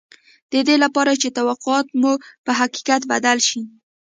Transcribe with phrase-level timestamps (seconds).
[0.51, 2.11] د دې لپاره چې توقعات مو
[2.45, 3.61] په حقیقت بدل شي